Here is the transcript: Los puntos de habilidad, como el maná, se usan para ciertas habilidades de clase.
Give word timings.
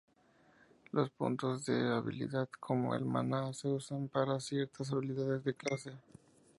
Los 0.93 1.11
puntos 1.11 1.67
de 1.67 1.89
habilidad, 1.93 2.49
como 2.59 2.95
el 2.95 3.05
maná, 3.05 3.53
se 3.53 3.67
usan 3.67 4.07
para 4.07 4.39
ciertas 4.39 4.91
habilidades 4.91 5.43
de 5.43 5.53
clase. 5.53 5.91